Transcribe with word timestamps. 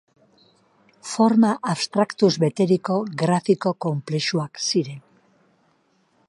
Forma 1.09 1.51
abstraktuz 1.73 2.31
beteriko 2.45 2.97
grafiko 3.23 3.75
konplexuak 3.87 4.65
ziren. 4.71 4.99